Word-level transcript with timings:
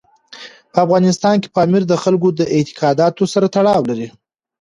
په 0.73 0.77
افغانستان 0.85 1.35
کې 1.41 1.53
پامیر 1.55 1.83
د 1.87 1.93
خلکو 2.03 2.27
د 2.39 2.41
اعتقاداتو 2.55 3.23
سره 3.33 3.47
تړاو 3.55 3.87
لري. 3.89 4.07